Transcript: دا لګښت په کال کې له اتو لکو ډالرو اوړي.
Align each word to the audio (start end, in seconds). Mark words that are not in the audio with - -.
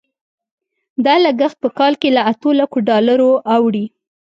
دا 1.05 1.15
لګښت 1.25 1.57
په 1.63 1.69
کال 1.77 1.93
کې 2.01 2.09
له 2.15 2.21
اتو 2.31 2.49
لکو 2.59 2.77
ډالرو 2.89 3.31
اوړي. 3.55 3.85